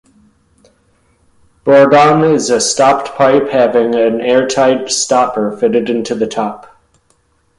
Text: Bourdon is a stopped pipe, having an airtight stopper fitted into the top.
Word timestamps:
Bourdon 1.63 2.23
is 2.23 2.49
a 2.49 2.59
stopped 2.59 3.09
pipe, 3.09 3.49
having 3.49 3.93
an 3.93 4.19
airtight 4.19 4.89
stopper 4.89 5.55
fitted 5.55 5.91
into 5.91 6.15
the 6.15 6.25
top. 6.25 6.75